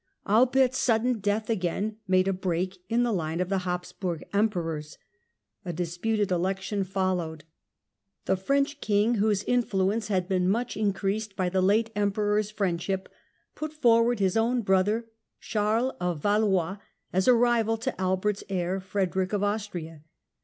[0.25, 4.97] Albert's sudden death again made a break in the line of Habsburg Emperors.
[5.63, 7.43] A disputed election followed.
[7.43, 10.75] 14 THE END OF THE MIDDLE AGE The French King, whose influence had been much
[10.75, 13.09] in creased by the late Emperor's friendship,
[13.53, 15.05] put forward his own brother
[15.39, 16.77] Charles of Valois
[17.13, 20.01] as a rival to Albert's heir Frederick of Austria.